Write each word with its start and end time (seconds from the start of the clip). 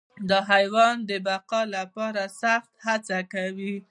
دا 0.29 0.39
حیوان 0.51 0.95
د 1.09 1.11
بقا 1.27 1.61
لپاره 1.75 2.23
سخت 2.41 2.69
هڅه 2.85 3.17
کوي. 3.33 3.75